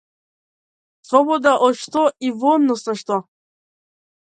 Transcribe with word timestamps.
Слобода 1.09 1.51
од 1.67 1.79
што 1.83 2.05
и 2.29 2.33
во 2.41 2.57
однос 2.57 2.85
на 2.91 2.99
што? 3.05 3.21